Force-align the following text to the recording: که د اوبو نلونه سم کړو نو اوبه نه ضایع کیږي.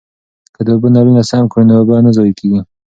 که 0.55 0.61
د 0.65 0.67
اوبو 0.73 0.87
نلونه 0.95 1.21
سم 1.29 1.43
کړو 1.51 1.63
نو 1.67 1.73
اوبه 1.79 1.95
نه 2.05 2.11
ضایع 2.17 2.33
کیږي. 2.39 2.59